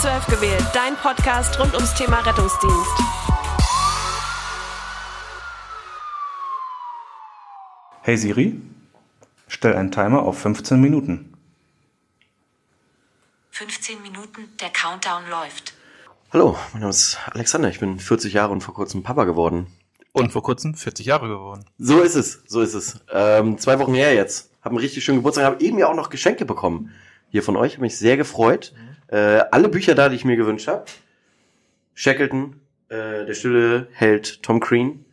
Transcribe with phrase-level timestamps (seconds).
[0.00, 2.90] 12 gewählt, dein Podcast rund ums Thema Rettungsdienst.
[8.00, 8.62] Hey Siri,
[9.46, 11.34] stell einen Timer auf 15 Minuten.
[13.50, 15.74] 15 Minuten, der Countdown läuft.
[16.32, 19.66] Hallo, mein Name ist Alexander, ich bin 40 Jahre und vor kurzem Papa geworden.
[20.12, 21.66] Und vor kurzem 40 Jahre geworden.
[21.76, 23.00] So ist es, so ist es.
[23.12, 24.48] Ähm, zwei Wochen her jetzt.
[24.62, 26.90] Hab einen richtig schönen Geburtstag, habe eben ja auch noch Geschenke bekommen.
[27.28, 28.72] Hier von euch, habe mich sehr gefreut.
[29.10, 30.84] Äh, alle Bücher da, die ich mir gewünscht habe.
[31.94, 35.04] Shackleton, äh, Der stille Held Tom Crean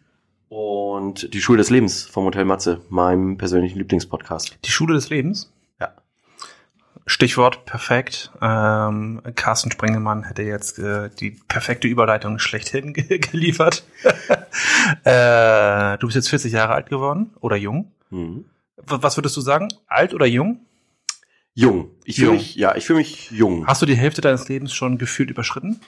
[0.49, 4.59] und Die Schule des Lebens vom Hotel Matze, meinem persönlichen Lieblingspodcast.
[4.63, 5.51] Die Schule des Lebens?
[5.79, 5.93] Ja.
[7.05, 8.31] Stichwort perfekt.
[8.41, 13.83] Ähm, Carsten Sprengelmann hätte jetzt äh, die perfekte Überleitung schlechthin ge geliefert.
[15.03, 17.91] äh, du bist jetzt 40 Jahre alt geworden oder jung.
[18.11, 18.45] Mhm.
[18.77, 19.69] Was würdest du sagen?
[19.87, 20.59] Alt oder jung?
[21.57, 21.89] Jung.
[22.03, 23.65] Ich fühle mich, ja, ich fühle mich jung.
[23.65, 25.81] Hast du die Hälfte deines Lebens schon gefühlt überschritten?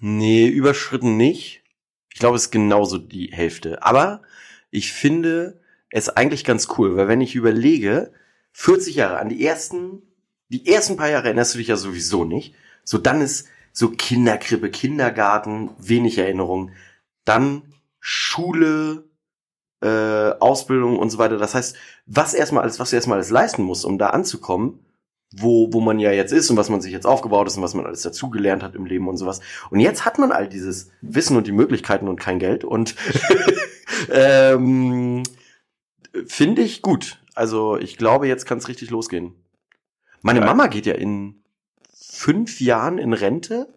[0.00, 1.64] Nee, überschritten nicht.
[2.12, 3.82] Ich glaube, es ist genauso die Hälfte.
[3.82, 4.22] Aber
[4.70, 8.12] ich finde es eigentlich ganz cool, weil wenn ich überlege,
[8.52, 10.02] 40 Jahre an die ersten,
[10.48, 12.54] die ersten paar Jahre erinnerst du dich ja sowieso nicht.
[12.84, 16.70] So dann ist so Kinderkrippe, Kindergarten, wenig Erinnerung.
[17.24, 19.10] Dann Schule,
[19.82, 21.38] äh, Ausbildung und so weiter.
[21.38, 24.78] Das heißt, was erstmal alles, was du erstmal alles leisten musst, um da anzukommen,
[25.34, 27.74] wo, wo man ja jetzt ist und was man sich jetzt aufgebaut ist und was
[27.74, 29.40] man alles dazugelernt hat im Leben und sowas.
[29.70, 32.94] Und jetzt hat man all dieses Wissen und die Möglichkeiten und kein Geld und
[34.10, 35.22] ähm,
[36.26, 37.18] finde ich gut.
[37.34, 39.34] Also ich glaube, jetzt kann es richtig losgehen.
[40.20, 40.46] Meine Ja.
[40.46, 41.42] Mama geht ja in
[41.94, 43.68] fünf Jahren in Rente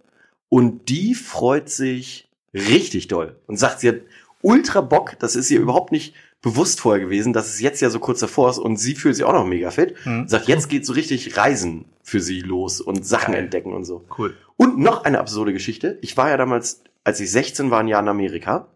[0.49, 4.01] und die freut sich richtig doll und sagt, sie hat
[4.45, 7.99] ultra Bock, das ist ihr überhaupt nicht bewusst vorher gewesen, dass es jetzt ja so
[7.99, 9.95] kurz davor ist und sie fühlt sich auch noch mega fit.
[10.03, 10.27] Hm.
[10.27, 13.45] Sagt, jetzt geht so richtig Reisen für sie los und Sachen Geil.
[13.45, 14.05] entdecken und so.
[14.15, 14.37] Cool.
[14.55, 15.97] Und noch eine absurde Geschichte.
[16.01, 18.67] Ich war ja damals, als ich 16 war, ein Jahr in Amerika,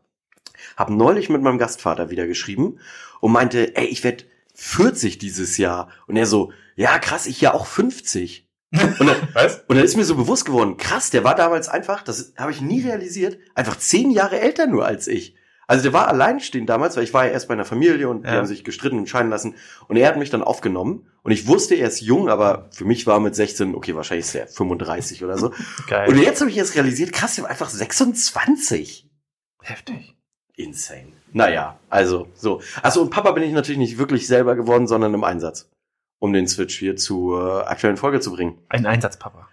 [0.76, 2.80] habe neulich mit meinem Gastvater wieder geschrieben
[3.22, 4.26] und meinte, ey, ich werd
[4.56, 5.90] 40 dieses Jahr.
[6.08, 8.48] Und er so, ja krass, ich ja auch 50.
[8.72, 9.64] Und dann, Was?
[9.68, 12.62] und dann ist mir so bewusst geworden, krass, der war damals einfach, das habe ich
[12.62, 15.36] nie realisiert, einfach zehn Jahre älter nur als ich.
[15.70, 18.28] Also der war alleinstehend damals, weil ich war ja erst bei einer Familie und die
[18.28, 18.38] Ja.
[18.38, 19.54] haben sich gestritten und scheiden lassen.
[19.88, 21.06] Und er hat mich dann aufgenommen.
[21.22, 24.34] Und ich wusste, er ist jung, aber für mich war mit 16, okay, wahrscheinlich ist
[24.34, 25.54] er 35 oder so.
[25.88, 26.10] Geil.
[26.10, 29.08] Und jetzt habe ich erst realisiert, krass, der war einfach 26.
[29.62, 30.16] Heftig.
[30.56, 31.10] Insane.
[31.34, 32.62] Naja, also so.
[32.82, 35.70] Also und Papa bin ich natürlich nicht wirklich selber geworden, sondern im Einsatz,
[36.18, 38.58] um den Switch hier zur äh, aktuellen Folge zu bringen.
[38.70, 39.48] Ein Einsatzpapa.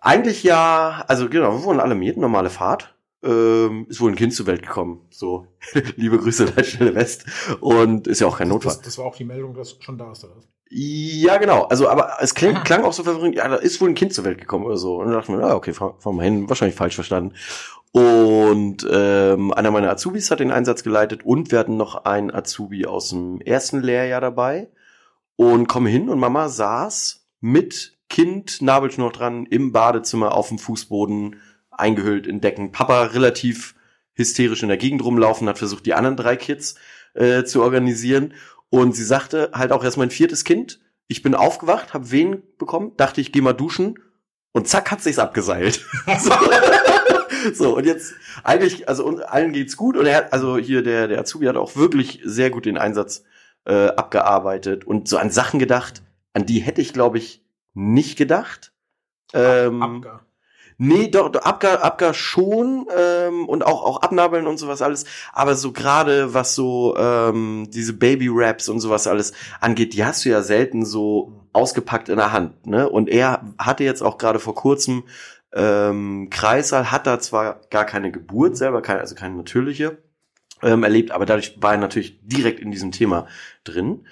[0.00, 2.93] Eigentlich ja, also genau, wir wurden alle mit, normale Fahrt.
[3.24, 5.00] Ähm, ist wohl ein Kind zur Welt gekommen.
[5.10, 5.46] So,
[5.96, 7.24] liebe Grüße an Stelle West.
[7.60, 8.74] Und ist ja auch kein Notfall.
[8.74, 10.48] Das, das war auch die Meldung, dass schon da ist, oder was?
[10.70, 11.62] Ja, genau.
[11.64, 14.24] Also, aber es klang, klang auch so verwirrend, ja, da ist wohl ein Kind zur
[14.24, 14.96] Welt gekommen oder so.
[14.96, 17.34] Und dann dachte man, ja, okay, fahren fahr mal hin, wahrscheinlich falsch verstanden.
[17.92, 22.86] Und ähm, einer meiner Azubis hat den Einsatz geleitet und wir hatten noch einen Azubi
[22.86, 24.68] aus dem ersten Lehrjahr dabei.
[25.36, 31.36] Und komme hin und Mama saß mit Kind, Nabelschnur dran, im Badezimmer auf dem Fußboden,
[31.78, 32.72] eingehüllt in Decken.
[32.72, 33.74] Papa relativ
[34.14, 36.76] hysterisch in der Gegend rumlaufen, hat versucht, die anderen drei Kids
[37.14, 38.34] äh, zu organisieren.
[38.70, 40.80] Und sie sagte halt auch erst mein viertes Kind.
[41.06, 43.98] Ich bin aufgewacht, habe Wehen bekommen, dachte ich, geh mal duschen
[44.52, 45.84] und zack hat sich's abgeseilt.
[46.18, 46.32] so.
[47.52, 51.20] so und jetzt eigentlich, also allen geht's gut und er hat, also hier der der
[51.20, 53.24] Azubi hat auch wirklich sehr gut den Einsatz
[53.66, 56.02] äh, abgearbeitet und so an Sachen gedacht,
[56.32, 58.72] an die hätte ich glaube ich nicht gedacht.
[59.34, 60.24] Ähm, Abgar.
[60.76, 65.04] Nee, doch, doch Abgar, Abgar schon ähm, und auch auch Abnabeln und sowas alles.
[65.32, 70.30] Aber so gerade was so ähm, diese Baby-Raps und sowas alles angeht, die hast du
[70.30, 72.66] ja selten so ausgepackt in der Hand.
[72.66, 72.88] Ne?
[72.88, 75.04] Und er hatte jetzt auch gerade vor kurzem
[75.54, 79.98] ähm, Kreissaal, hat da zwar gar keine Geburt selber, keine, also keine natürliche
[80.62, 83.28] ähm, erlebt, aber dadurch war er natürlich direkt in diesem Thema
[83.62, 84.06] drin.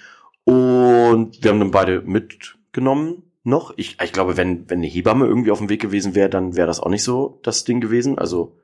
[0.44, 3.74] Und wir haben dann beide mitgenommen noch.
[3.76, 6.66] Ich, ich glaube, wenn, wenn eine Hebamme irgendwie auf dem Weg gewesen wäre, dann wäre
[6.66, 8.18] das auch nicht so das Ding gewesen.
[8.18, 8.56] Also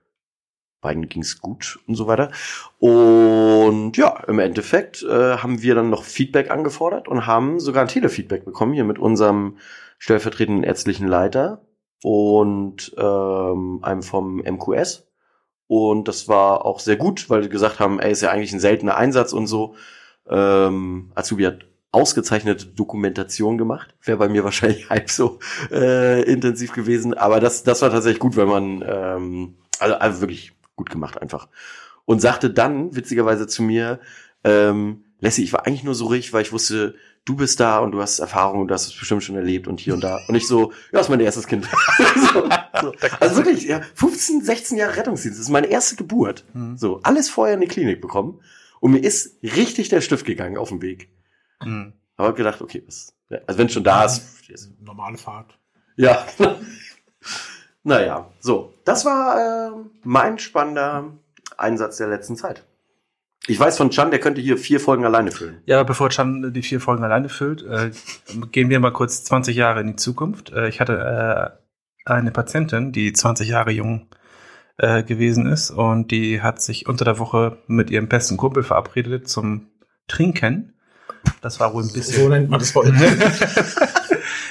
[0.81, 2.31] beiden ging's gut und so weiter.
[2.79, 7.89] Und ja, im Endeffekt äh, haben wir dann noch Feedback angefordert und haben sogar ein
[7.89, 9.59] Telefeedback bekommen hier mit unserem
[9.99, 11.63] stellvertretenden ärztlichen Leiter
[12.03, 15.09] und ähm, einem vom MQS.
[15.67, 18.61] Und das war auch sehr gut, weil die gesagt haben, ey, ist ja eigentlich ein
[18.61, 19.75] seltener Einsatz und so.
[20.29, 23.94] Ähm, Azubi hat ausgezeichnete Dokumentation gemacht.
[24.02, 25.38] Wäre bei mir wahrscheinlich halb so
[25.70, 27.14] äh, intensiv gewesen.
[27.14, 31.49] Aber das, das war tatsächlich gut, weil man, ähm, also, also wirklich gut gemacht einfach.
[32.05, 34.00] Und sagte dann, witzigerweise zu mir,
[34.44, 36.94] ähm, Lassie, ich war eigentlich nur so ruhig, weil ich wusste,
[37.25, 39.81] du bist da und du hast Erfahrung und du hast es bestimmt schon erlebt und
[39.81, 40.20] hier und da.
[40.29, 41.69] Und ich so, ja, ist mein erstes Kind.
[42.32, 42.49] so,
[42.81, 42.93] so.
[43.20, 46.44] Also wirklich, ja, 15, 16 Jahre Rettungsdienst, das ist meine erste Geburt.
[46.55, 46.76] Mhm.
[46.76, 48.40] So, alles vorher in die Klinik bekommen.
[48.81, 51.11] Und mir ist richtig der Stift gegangen auf dem Weg.
[51.63, 51.93] Mhm.
[52.17, 53.15] Aber hab gedacht, okay, was,
[53.47, 54.25] also wenn schon da ist,
[54.81, 55.59] Normale Fahrt.
[55.97, 56.27] ja.
[57.83, 58.75] naja, so.
[58.85, 61.13] Das war ähm, mein spannender
[61.57, 62.65] Einsatz der letzten Zeit.
[63.47, 65.63] Ich weiß von Chan, der könnte hier vier Folgen alleine füllen.
[65.65, 67.91] Ja, bevor Chan die vier Folgen alleine füllt, äh,
[68.53, 70.53] gehen wir mal kurz 20 Jahre in die Zukunft.
[70.53, 71.59] Äh, ich hatte
[72.05, 74.09] äh, eine Patientin, die 20 Jahre jung
[74.77, 79.29] äh, gewesen ist und die hat sich unter der Woche mit ihrem besten Kumpel verabredet
[79.29, 79.69] zum
[80.09, 80.75] Trinken.
[81.40, 82.23] Das war wohl ein bisschen.
[82.23, 82.93] So nennt man das heute.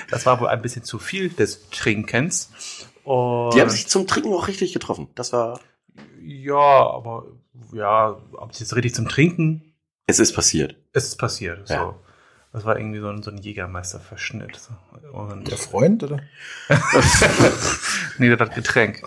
[0.09, 2.49] Das war wohl ein bisschen zu viel des Trinkens.
[3.03, 5.09] Und Die haben sich zum Trinken auch richtig getroffen.
[5.15, 5.59] Das war.
[6.23, 7.25] ja, aber
[7.73, 9.73] ja, ob es jetzt richtig zum Trinken
[10.05, 10.77] Es ist passiert.
[10.93, 11.69] es ist passiert.
[11.69, 11.79] Ja.
[11.81, 11.95] So.
[12.53, 14.57] Das war irgendwie so ein, so ein Jägermeister-Verschnitt.
[15.11, 16.21] Und Der Freund, oder?
[18.17, 19.03] nee, das Getränk.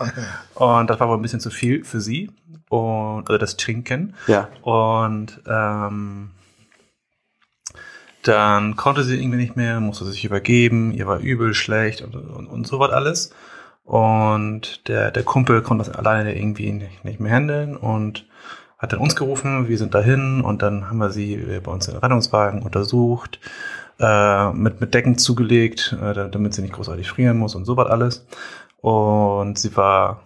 [0.55, 2.29] Und das war wohl ein bisschen zu viel für sie.
[2.69, 4.13] Und, also das Trinken.
[4.27, 4.49] Ja.
[4.61, 6.29] Und ähm,
[8.23, 12.47] dann konnte sie irgendwie nicht mehr, musste sich übergeben, ihr war übel, schlecht und, und,
[12.47, 13.33] und so was alles.
[13.83, 18.27] Und der, der Kumpel konnte das alleine irgendwie nicht, nicht mehr handeln und
[18.77, 21.93] hat dann uns gerufen, wir sind dahin und dann haben wir sie bei uns in
[21.93, 23.39] den Rettungswagen untersucht,
[23.99, 27.77] äh, mit, mit Decken zugelegt, äh, da- damit sie nicht großartig frieren muss und so
[27.77, 28.25] was alles.
[28.77, 30.23] Und sie war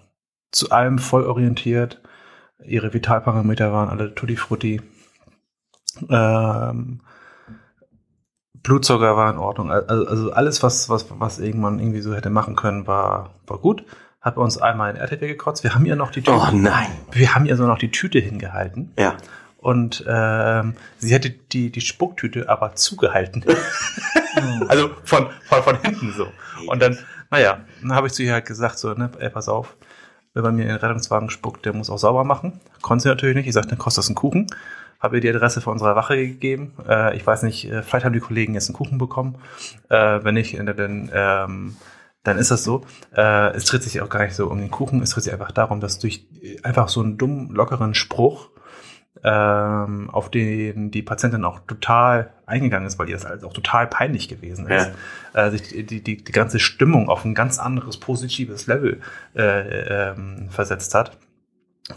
[0.51, 2.01] zu allem voll orientiert.
[2.63, 4.81] Ihre Vitalparameter waren alle tutti frutti.
[6.09, 7.01] Ähm,
[8.65, 9.71] Blutzucker war in Ordnung.
[9.71, 13.85] Also, also alles, was, was, was irgendwann irgendwie so hätte machen können, war, war gut.
[14.21, 15.63] Hat bei uns einmal in RTW gekotzt.
[15.63, 16.87] Wir haben ihr noch die Tüte, Oh nein.
[17.11, 18.91] wir haben ihr so noch die Tüte hingehalten.
[18.97, 19.17] Ja.
[19.57, 23.45] Und ähm, sie hätte die, die Spucktüte aber zugehalten.
[24.67, 26.27] also von, von, von hinten so.
[26.67, 26.97] Und dann,
[27.29, 29.75] naja, dann habe ich zu ihr halt gesagt, so, ne, ey, pass auf,
[30.33, 32.59] wer bei mir in den Rettungswagen spuckt, der muss auch sauber machen.
[32.81, 33.47] Konnte sie natürlich nicht.
[33.47, 34.47] Ich sagte, dann kostet das einen Kuchen.
[34.99, 36.73] Habe ihr die Adresse von unserer Wache gegeben.
[36.87, 39.37] Äh, ich weiß nicht, äh, vielleicht haben die Kollegen jetzt einen Kuchen bekommen.
[39.89, 41.77] Äh, wenn nicht, äh, dann, ähm,
[42.23, 42.81] dann ist das so.
[43.15, 45.01] Äh, es dreht sich auch gar nicht so um den Kuchen.
[45.01, 48.49] Es dreht sich einfach darum, dass durch äh, einfach so einen dummen, lockeren Spruch
[49.23, 53.87] ähm, auf den die Patientin auch total eingegangen ist, weil ihr das alles auch total
[53.87, 54.91] peinlich gewesen ist,
[55.33, 59.01] äh, sich die, die, die, die ganze Stimmung auf ein ganz anderes positives Level
[59.35, 61.17] äh, ähm, versetzt hat.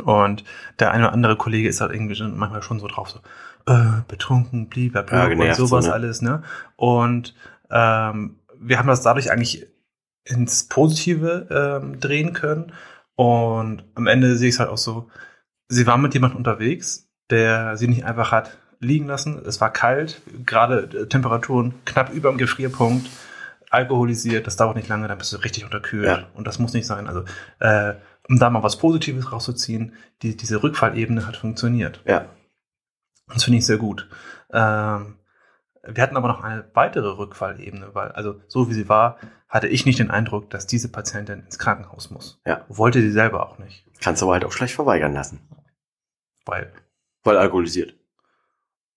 [0.05, 0.45] Und
[0.79, 3.21] der eine oder andere Kollege ist halt irgendwie manchmal schon so drauf, so
[3.73, 5.93] äh, betrunken, blablabla Ja, und genervt so, sowas ne?
[5.93, 6.43] alles, ne?
[6.77, 7.35] Und
[7.71, 9.67] ähm, wir haben das dadurch eigentlich
[10.25, 12.73] ins Positive ähm, drehen können.
[13.15, 15.11] Und am Ende sehe ich es halt auch so,
[15.69, 19.41] sie war mit jemandem unterwegs, der sie nicht einfach hat liegen lassen.
[19.45, 23.09] Es war kalt, gerade äh, Temperaturen knapp über dem Gefrierpunkt,
[23.71, 26.07] alkoholisiert, das dauert nicht lange, dann bist du richtig unterkühlt.
[26.07, 26.27] Ja.
[26.35, 27.07] Und das muss nicht sein.
[27.07, 27.25] Also,
[27.59, 27.95] äh,
[28.29, 32.03] um da mal was Positives rauszuziehen, die, diese Rückfallebene hat funktioniert.
[32.07, 32.27] Ja.
[33.29, 34.09] Das finde ich sehr gut.
[34.53, 35.19] Ähm,
[35.83, 39.87] wir hatten aber noch eine weitere Rückfallebene, weil, also so wie sie war, hatte ich
[39.87, 42.41] nicht den Eindruck, dass diese Patientin ins Krankenhaus muss.
[42.47, 42.65] Ja.
[42.69, 43.87] Wollte sie selber auch nicht.
[44.01, 45.41] Kannst du aber halt auch schlecht verweigern lassen.
[46.45, 46.73] Weil,
[47.25, 47.95] Weil alkoholisiert.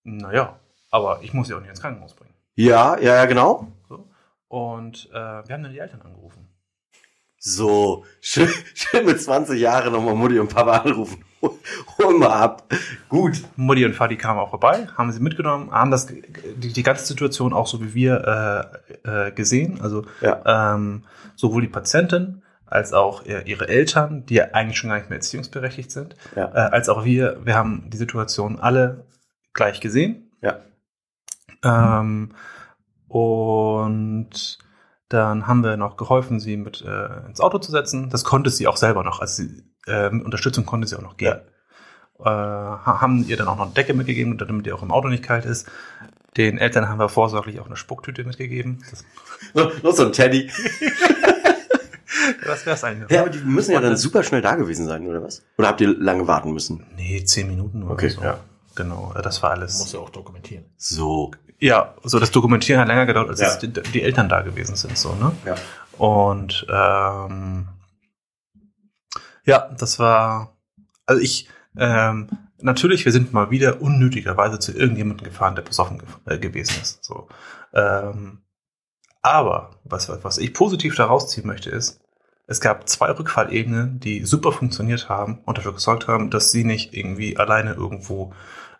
[0.04, 0.58] naja,
[0.90, 2.34] aber ich muss sie auch nicht ins Krankenhaus bringen.
[2.54, 3.72] Ja, ja, ja, genau.
[3.88, 4.08] So.
[4.48, 6.48] Und äh, wir haben dann die Eltern angerufen.
[7.44, 11.24] So, schön, schön mit 20 Jahren nochmal Mutti und Papa anrufen.
[11.98, 12.72] Hol mal ab.
[13.08, 13.42] Gut.
[13.56, 16.22] Mutti und Vati kamen auch vorbei, haben sie mitgenommen, haben das die,
[16.72, 19.80] die ganze Situation auch so wie wir äh, äh, gesehen.
[19.80, 20.74] Also Ja.
[20.74, 21.02] ähm,
[21.34, 25.18] sowohl die Patientin als auch ihr- ihre Eltern, die ja eigentlich schon gar nicht mehr
[25.18, 26.44] erziehungsberechtigt sind, Ja.
[26.54, 27.40] äh, als auch wir.
[27.44, 29.04] Wir haben die Situation alle
[29.52, 30.30] gleich gesehen.
[30.42, 30.60] Ja.
[31.64, 32.30] Ähm,
[33.08, 34.58] und
[35.12, 38.08] dann haben wir noch geholfen, sie mit äh, ins Auto zu setzen.
[38.10, 39.20] Das konnte sie auch selber noch.
[39.20, 41.40] Also sie, äh, mit Unterstützung konnte sie auch noch gehen.
[42.20, 45.08] Äh, ha- haben ihr dann auch noch eine Decke mitgegeben, damit ihr auch im Auto
[45.08, 45.68] nicht kalt ist.
[46.36, 48.82] Den Eltern haben wir vorsorglich auch eine Spucktüte mitgegeben.
[49.54, 50.50] Noch so ein Teddy.
[52.46, 53.10] das wär's eigentlich.
[53.10, 55.42] Ja, aber die müssen ja dann super schnell da gewesen sein, oder was?
[55.58, 56.86] Oder habt ihr lange warten müssen?
[56.96, 58.22] Nee, zehn Minuten oder Okay, so.
[58.22, 58.38] ja.
[58.74, 59.78] Genau, das war alles.
[59.80, 60.64] Muss ja auch dokumentieren.
[60.78, 61.32] So.
[61.62, 63.56] Ja, so das Dokumentieren hat länger gedauert, als Ja.
[63.56, 65.30] die, die Eltern da gewesen sind, so, ne?
[65.46, 65.54] Ja.
[65.96, 67.68] Und ähm,
[69.44, 70.56] ja, das war,
[71.06, 72.28] also ich, ähm,
[72.58, 77.04] natürlich, wir sind mal wieder unnötigerweise zu irgendjemandem gefahren, der besoffen ge äh, gewesen ist.
[77.04, 77.28] So.
[77.72, 78.42] Ähm,
[79.20, 82.00] aber was was ich positiv daraus ziehen möchte, ist,
[82.46, 86.94] es gab zwei Rückfallebenen, die super funktioniert haben und dafür gesorgt haben, dass sie nicht
[86.94, 88.32] irgendwie alleine irgendwo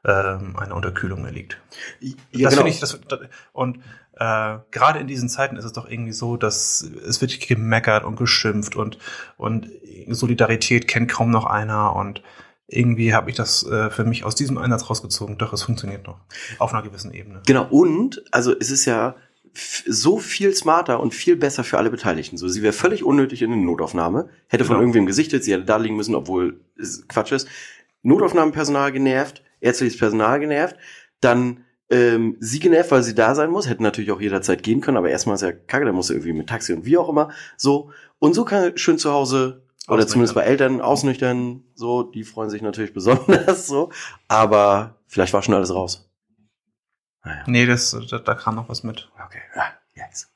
[0.05, 1.59] ähm, eine Unterkühlung erliegt.
[2.01, 2.51] Ja, das genau.
[2.51, 3.21] finde ich, das, das,
[3.53, 3.79] und
[4.17, 8.17] äh, gerade in diesen Zeiten ist es doch irgendwie so, dass es wird gemeckert und
[8.17, 8.99] geschimpft und,
[9.37, 9.71] und
[10.09, 12.23] Solidarität kennt kaum noch einer und
[12.67, 15.39] irgendwie habe ich das äh, für mich aus diesem Einsatz rausgezogen.
[15.39, 16.19] Doch, es funktioniert noch.
[16.59, 17.43] Auf einer gewissen Ebene.
[17.47, 19.15] Genau, und, also es ist ja
[19.55, 22.37] so viel smarter und viel besser für alle Beteiligten.
[22.39, 24.83] So, sie wäre völlig unnötig in eine Notaufnahme, hätte von Genau.
[24.83, 27.49] irgendwem gesichtet, sie hätte da liegen müssen, obwohl es Quatsch ist.
[28.03, 30.77] Notaufnahmenpersonal genervt, ärztliches Personal genervt,
[31.21, 34.97] dann ähm, sie genervt, weil sie da sein muss, hätte natürlich auch jederzeit gehen können,
[34.97, 37.31] aber erstmal ist ja kacke, da muss sie irgendwie mit Taxi und wie auch immer,
[37.57, 37.91] so.
[38.19, 42.49] Und so kann er schön zu Hause oder zumindest bei Eltern ausnüchtern, so, die freuen
[42.51, 43.91] sich natürlich besonders, so.
[44.29, 46.09] Aber vielleicht war schon alles raus.
[47.25, 47.43] Naja.
[47.47, 49.09] Nee, das, da, da kam noch was mit.
[49.25, 49.65] Okay, ja,
[49.95, 50.29] yes.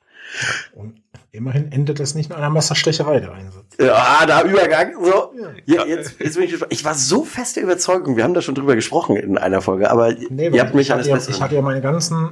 [0.73, 1.01] Und
[1.31, 3.65] immerhin endet das nicht in einer Messerstecherei, der Einsatz.
[3.79, 5.33] Ja, da Übergang, so.
[5.65, 5.85] Ja.
[5.85, 6.73] Jetzt, jetzt bin ich gespannt.
[6.73, 9.89] Ich war so fest der Überzeugung, wir haben da schon drüber gesprochen in einer Folge,
[9.91, 11.31] aber Nee, ihr habt mich ich, alles hatte ja, besser.
[11.31, 12.31] ich hatte ja meine ganzen,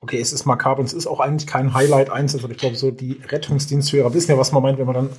[0.00, 2.90] okay, es ist makaber und es ist auch eigentlich kein Highlight-Einsatz, aber ich glaube, so
[2.90, 5.10] die Rettungsdiensthörer wissen ja, was man meint, wenn man dann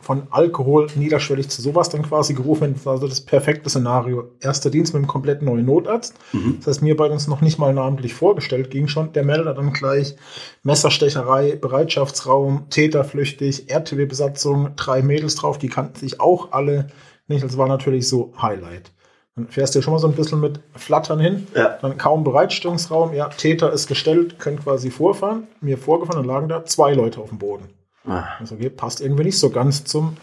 [0.00, 2.76] von Alkohol niederschwellig zu sowas dann quasi gerufen wird.
[2.76, 4.30] Das war also das perfekte Szenario.
[4.40, 6.14] Erster Dienst mit einem komplett neuen Notarzt.
[6.32, 6.56] Mhm.
[6.58, 9.12] Das heißt, mir bei uns noch nicht mal namentlich vorgestellt ging schon.
[9.12, 10.14] Der Melder dann gleich
[10.62, 16.86] Messerstecherei, Bereitschaftsraum, Täter flüchtig, RTW-Besatzung, drei Mädels drauf, die kannten sich auch alle
[17.26, 17.44] nicht.
[17.44, 18.92] Das war natürlich so Highlight.
[19.34, 21.46] Dann fährst du ja schon mal so ein bisschen mit Flattern hin.
[21.54, 21.78] Ja.
[21.80, 23.14] Dann kaum Bereitstellungsraum.
[23.14, 25.46] Ja, Täter ist gestellt, können quasi vorfahren.
[25.60, 27.68] Mir vorgefahren, dann lagen da zwei Leute auf dem Boden.
[28.08, 30.16] Ah, Also okay, passt irgendwie nicht so ganz zum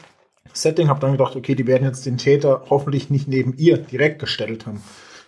[0.54, 0.90] Setting.
[0.90, 4.66] Hab dann gedacht, okay, die werden jetzt den Täter hoffentlich nicht neben ihr direkt gestellt
[4.66, 4.82] haben.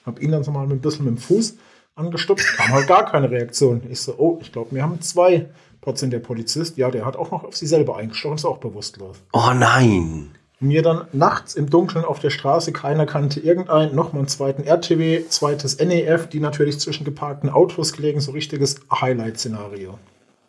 [0.06, 1.58] Hab ihn dann so mal mit ein bisschen mit dem Fuß
[1.96, 3.82] angestupst, kam halt gar keine Reaktion.
[3.90, 5.50] Ich so, oh, ich glaube, wir haben zwei
[5.82, 6.78] Prozent der Polizist.
[6.78, 9.18] Ja, der hat auch noch auf sie selber eingestochen, ist auch bewusstlos.
[9.34, 10.32] Oh nein.
[10.60, 15.24] Mir dann nachts im Dunkeln auf der Straße, keiner kannte irgendeinen, nochmal einen zweiten RTW,
[15.30, 20.00] zweites NEF, die natürlich zwischen geparkten Autos gelegen, so richtiges Highlight-Szenario.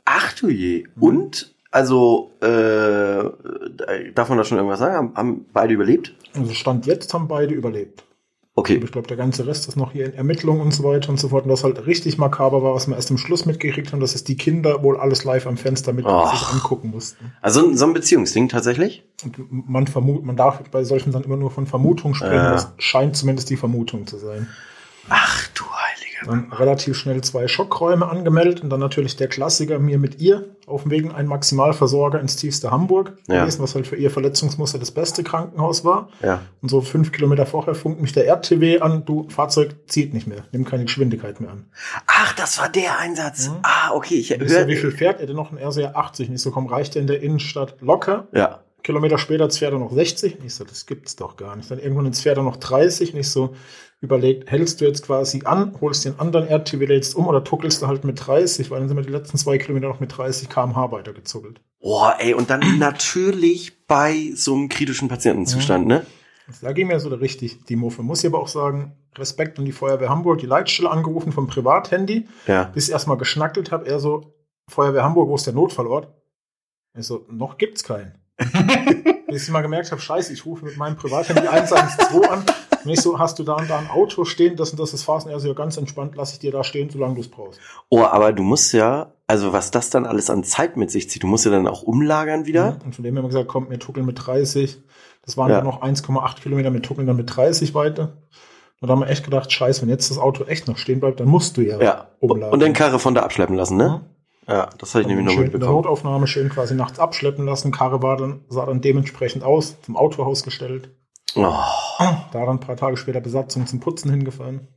[0.06, 0.86] Ach du je.
[0.98, 4.94] Und, also, äh, darf man da schon irgendwas sagen?
[4.94, 6.14] Haben, haben beide überlebt?
[6.34, 8.04] Also Stand jetzt haben beide überlebt.
[8.58, 8.76] Okay.
[8.76, 11.20] Aber ich glaube, der ganze Rest ist noch hier in Ermittlungen und so weiter und
[11.20, 11.44] so fort.
[11.44, 14.24] Und das halt richtig makaber war, was wir erst am Schluss mitgekriegt haben, dass es
[14.24, 16.32] die Kinder wohl alles live am Fenster mit Och.
[16.32, 17.32] sich angucken mussten.
[17.40, 19.04] Also so ein Beziehungsding tatsächlich?
[19.22, 22.34] Und man vermut, man darf bei solchen Sachen immer nur von Vermutung sprechen.
[22.34, 22.52] Ja.
[22.52, 24.48] Das scheint zumindest die Vermutung zu sein.
[25.08, 25.47] Ach.
[26.26, 30.82] Dann relativ schnell zwei Schockräume angemeldet und dann natürlich der Klassiker mir mit ihr auf
[30.82, 33.40] dem Weg in einen Maximalversorger ins tiefste Hamburg Ja.
[33.42, 36.08] gewesen, was halt für ihr Verletzungsmuster das beste Krankenhaus war.
[36.22, 36.40] Ja.
[36.60, 40.44] Und so fünf Kilometer vorher funkt mich der RTW an, du, Fahrzeug zieht nicht mehr,
[40.52, 41.66] nimm keine Geschwindigkeit mehr an.
[42.06, 43.50] Ach, das war der Einsatz.
[43.62, 44.14] Ah, okay.
[44.16, 44.80] Ich Ich so, wie höre.
[44.80, 45.52] viel fährt er denn noch?
[45.56, 46.28] Er so, ja, 80.
[46.28, 48.26] Nicht so, komm, reicht der in der Innenstadt locker?
[48.32, 48.60] Ja.
[48.84, 50.40] Kilometer später fährt er noch 60.
[50.40, 51.70] Nicht so, das gibt's doch gar nicht.
[51.70, 53.12] Dann irgendwann fährt er noch 30.
[53.12, 53.54] Nicht so,
[54.00, 57.86] überlegt, hältst du jetzt quasi an, holst den anderen RTW lädst um oder tuckelst du
[57.88, 60.92] halt mit 30, weil dann sind wir die letzten zwei Kilometer noch mit 30 km/h
[60.92, 61.60] weitergezuckelt.
[61.80, 66.06] Boah, ey, und dann natürlich bei so einem kritischen Patientenzustand, ne?
[66.46, 68.02] Also Da ging mir so richtig die Muffe.
[68.02, 72.26] Muss ich aber auch sagen, Respekt an die Feuerwehr Hamburg, die Leitstelle angerufen vom Privathandy,
[72.46, 72.64] Ja.
[72.64, 73.86] bis ich erstmal geschnackelt habe.
[73.86, 74.32] Er so,
[74.70, 76.08] Feuerwehr Hamburg, wo ist der Notfallort?
[76.96, 78.12] Ich so, noch gibt's keinen.
[79.28, 82.44] bis ich mal gemerkt habe, scheiße, ich rufe mit meinem Privathandy 112 an.
[82.88, 85.02] Und ich so, hast du da und da ein Auto stehen, das und das ist
[85.02, 85.28] Fahren?
[85.28, 87.60] Er so, ja, ganz entspannt, lass ich dir da stehen, solange du es brauchst.
[87.90, 91.22] Oh, aber du musst ja, also was das dann alles an Zeit mit sich zieht,
[91.22, 92.78] du musst ja dann auch umlagern wieder.
[92.84, 94.78] Und von dem haben wir gesagt, komm, wir tuckeln mit 30.
[95.22, 95.56] Das waren Ja.
[95.56, 98.14] dann noch 1,8 Kilometer, wir tuckeln dann mit 30 weiter.
[98.80, 101.20] Und da haben wir echt gedacht, scheiße, wenn jetzt das Auto echt noch stehen bleibt,
[101.20, 102.06] dann musst du ja, Ja.
[102.20, 102.54] umladen.
[102.54, 104.00] Und den Karre von da abschleppen lassen, ne?
[104.46, 105.82] Ja, das hatte ich nämlich noch schön in der mitbekommen.
[105.82, 107.70] Notaufnahme schön quasi nachts abschleppen lassen.
[107.70, 110.88] Karre war dann, sah dann dementsprechend aus, zum Autohaus gestellt.
[111.36, 111.52] Oh.
[111.98, 114.68] Da dann ein paar Tage später Besatzung zum Putzen hingefahren.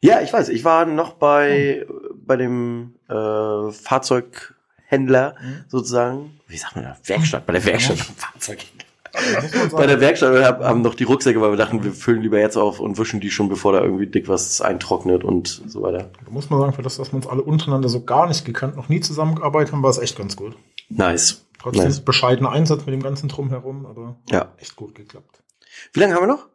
[0.00, 5.64] Ja, ich weiß, ich war noch bei, bei dem äh, Fahrzeughändler Mhm.
[5.68, 6.40] sozusagen.
[6.46, 6.96] Wie sagt man da?
[7.04, 7.98] Werkstatt, bei der Werkstatt.
[7.98, 8.84] Fahrzeughändler.
[9.12, 12.20] Da muss man Bei der Werkstatt haben noch die Rucksäcke, weil wir dachten, wir füllen
[12.22, 15.82] lieber jetzt auf und wischen die schon, bevor da irgendwie dick was eintrocknet und so
[15.82, 16.10] weiter.
[16.24, 18.74] da muss man sagen, für das, dass wir uns alle untereinander so gar nicht gekannt,
[18.76, 20.56] noch nie zusammengearbeitet haben, war es echt ganz gut.
[20.88, 21.46] Nice.
[21.60, 22.00] Trotzdem nice.
[22.00, 24.52] bescheidener Einsatz mit dem ganzen Drumherum, aber Ja.
[24.58, 25.43] echt gut geklappt.
[25.92, 26.48] Wie lange haben wir noch?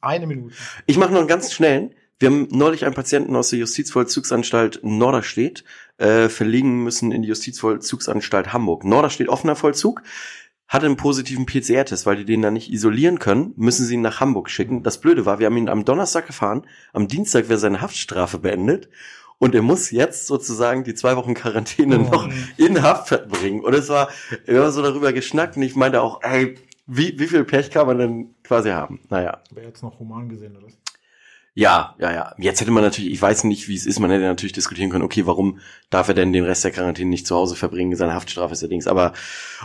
[0.00, 0.54] Eine Minute.
[0.86, 1.94] Ich mache noch einen ganz schnellen.
[2.20, 5.64] Wir haben neulich einen Patienten aus der Justizvollzugsanstalt Norderstedt
[5.98, 8.84] äh, verlegen müssen in die Justizvollzugsanstalt Hamburg.
[8.84, 10.02] Norderstedt offener Vollzug
[10.66, 14.20] hatte einen positiven PCR-Test, weil die den da nicht isolieren können, müssen sie ihn nach
[14.20, 14.82] Hamburg schicken.
[14.82, 18.88] Das Blöde war, wir haben ihn am Donnerstag gefahren, am Dienstag wäre seine Haftstrafe beendet
[19.38, 22.10] und er muss jetzt sozusagen die zwei Wochen Quarantäne Oh.
[22.10, 23.60] noch in Haft verbringen.
[23.64, 24.10] Und es war,
[24.44, 26.56] wir haben so darüber geschnackt und ich meinte auch, ey,
[26.86, 29.00] wie, wie viel Pech kann man denn quasi haben?
[29.08, 29.38] Naja.
[29.50, 30.66] Aber jetzt noch human gesehen, oder?
[31.54, 32.34] Ja, ja, ja.
[32.38, 35.02] Jetzt hätte man natürlich, ich weiß nicht, wie es ist, man hätte natürlich diskutieren können,
[35.02, 35.58] okay, warum
[35.90, 37.96] darf er denn den Rest der Quarantäne nicht zu Hause verbringen?
[37.96, 38.86] Seine Haftstrafe ist ja Dings.
[38.86, 39.12] Aber,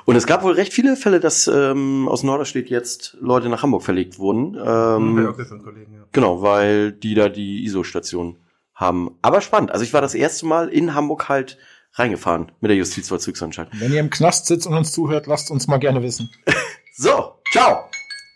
[0.06, 3.84] und es gab wohl recht viele Fälle, dass ähm, aus Norderstedt jetzt Leute nach Hamburg
[3.84, 4.56] verlegt wurden.
[4.56, 6.06] Ähm, Ja, Kollegen, ja.
[6.12, 8.38] Genau, weil die da die ISO-Station
[8.74, 9.12] haben.
[9.22, 9.72] Aber spannend.
[9.72, 11.60] Also ich war das erste Mal in Hamburg halt
[11.94, 13.70] reingefahren mit der Justizvollzugsanstalt.
[13.74, 16.30] Wenn ihr im Knast sitzt und uns zuhört, lasst uns mal gerne wissen.
[16.96, 17.90] So, ciao!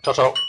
[0.07, 0.46] Ciao, ciao.